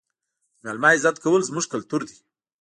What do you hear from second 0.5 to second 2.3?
د مېلمه عزت کول زموږ کلتور دی.